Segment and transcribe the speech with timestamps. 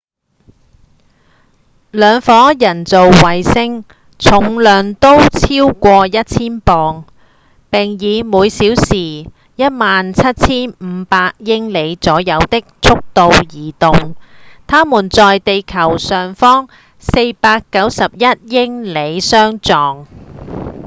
[1.91, 3.85] 兩顆人造衛星
[4.17, 7.05] 重量都超過一千磅
[7.69, 9.27] 並以每小時
[9.57, 14.15] 17,500 英里左右的速度移動
[14.65, 16.67] 它們在地球上方
[16.99, 20.07] 491英里處相撞